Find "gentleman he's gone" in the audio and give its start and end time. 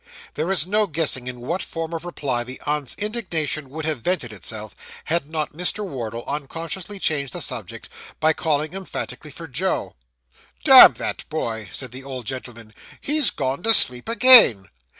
12.25-13.61